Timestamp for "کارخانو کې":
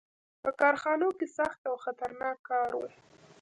0.61-1.27